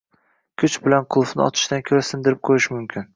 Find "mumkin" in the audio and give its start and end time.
2.77-3.07